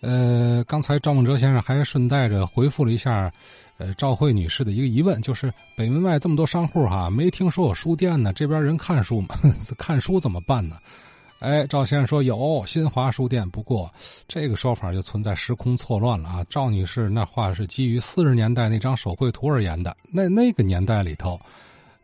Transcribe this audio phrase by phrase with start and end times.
[0.00, 3.32] 呃，刚才赵梦哲先生还顺带着回复了一下，
[3.78, 9.36] 呃，赵慧女士的一个疑问，就是北门外这么多商户哈，没听说有书店呢，这边人看书吗？
[9.76, 10.76] 看书怎么办呢？
[11.40, 13.92] 哎，赵先生说有新华书店，不过
[14.26, 16.44] 这个说法就存在时空错乱了啊。
[16.50, 21.40] 赵女士那话是基于四十年代那张手绘图而言的，那那个年代里头，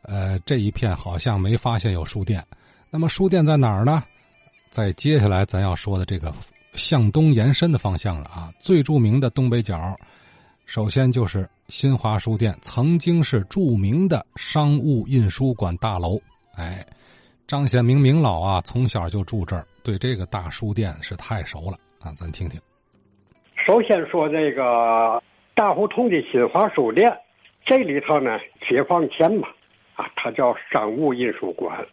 [0.03, 2.45] 呃，这一片好像没发现有书店。
[2.91, 4.05] 那么书店在哪儿呢？
[4.71, 6.33] 在接下来咱要说的这个。
[6.75, 8.53] 向东延伸的方向了啊！
[8.59, 9.97] 最著名的东北角，
[10.67, 16.19] 首先就是新华书店，曾经是著名的商务印书馆大楼。
[16.57, 16.85] 哎，
[17.47, 22.13] 张显明明老啊，从小就住这儿，对这个大书店是太熟了啊！
[22.17, 22.61] 咱听听。
[23.55, 25.23] 首先说这个
[25.55, 27.11] 大胡同的新华书店，
[27.65, 29.49] 这里头呢，解放前嘛，
[29.95, 31.87] 啊，它叫商务印书馆。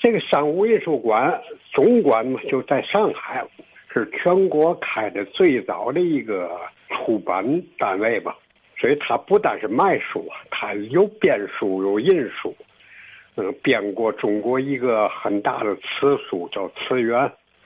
[0.00, 1.40] 这个商务印书馆
[1.72, 3.46] 总馆嘛，就在上海。
[3.92, 6.50] 是全国开的最早的一个
[6.88, 8.36] 出版单位吧，
[8.78, 12.54] 所以它不但是卖书，它有编书有印书，
[13.36, 17.18] 嗯，编过中国一个很大的词书叫《词源》，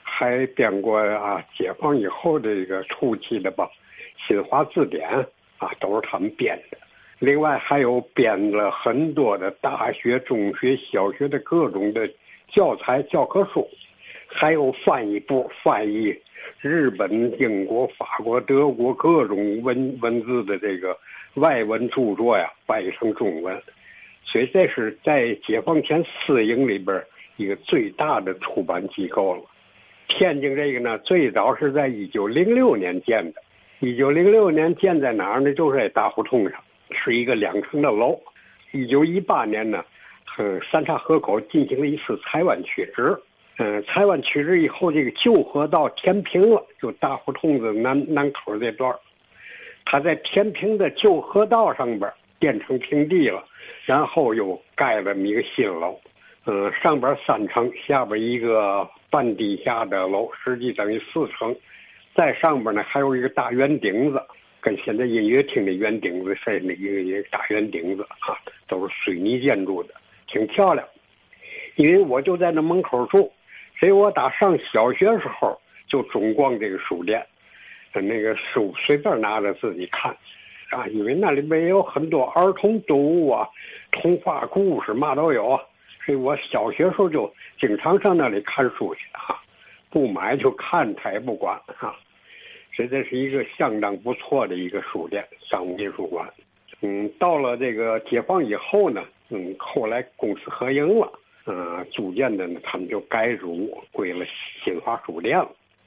[0.03, 3.71] 还编过啊，解放以后的一个初期的吧，
[4.27, 5.09] 《新华字典》
[5.59, 6.79] 啊，都是他们编的。
[7.19, 12.07] 另外还有编了很多的大学、中学、小学的各种的
[12.53, 13.67] 教材教科书。
[14.27, 16.17] 还有翻译部翻译
[16.61, 17.11] 日本、
[17.41, 20.97] 英国、法国、德国各种文文字的这个
[21.35, 23.63] 外文著作呀，翻译成中文，
[24.25, 27.03] 所以这是在解放前私营里边
[27.37, 29.43] 一个最大的出版机构了。
[30.09, 33.43] 天津这个呢，最早是在一九零六年建的，
[33.81, 35.53] 一九零六年建在哪儿呢？
[35.53, 38.19] 就是在大胡同上，是一个两层的楼。
[38.73, 39.85] 一九一八年呢，
[40.25, 43.17] 和，三岔河口进行了一次台湾取址。
[43.59, 48.99] 嗯，台湾取址以后，这个旧河道填平了，就大胡同子南南口这段儿
[49.87, 53.43] 他在填平的旧河道上边变成平地了，
[53.87, 55.99] 然后又盖了一个新楼，
[56.45, 61.57] 嗯，上边三层，下边一个半地下的楼，实际等于四层，
[62.15, 64.21] 在上边呢还有一个大圆顶子，
[64.61, 68.37] 跟现在音乐厅的圆顶子似的，一个一个大圆顶子啊，
[68.69, 69.95] 都是水泥建筑的，
[70.27, 70.87] 挺漂亮。
[71.77, 73.33] 因为我就在那门口住。
[73.79, 77.25] 所以我打上小学时候就总逛这个书店，
[77.93, 80.17] 那个书随便拿着自己看，
[80.71, 83.49] 啊，因为那里面有很多儿童读物啊，
[83.91, 85.63] 童话故事嘛都有啊，
[86.05, 89.41] 所以我小学时候就经常上那里看书去啊，
[89.91, 91.95] 不买就看，他也不管啊，
[92.75, 96.29] 所以这是一个相当不错的一个书店，商务印书馆。
[96.83, 101.11] 嗯，到了这个解放以后呢，嗯，后来公私合营了。
[101.47, 104.27] 嗯，逐渐的呢，他们就改组归了
[104.65, 105.51] 新华书店了。